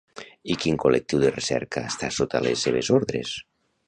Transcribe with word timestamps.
I 0.51 0.53
quin 0.61 0.77
col·lectiu 0.83 1.19
de 1.23 1.29
recerca 1.35 1.83
està 1.89 2.09
sota 2.15 2.41
les 2.47 2.65
seves 2.69 2.91
ordres? 2.99 3.35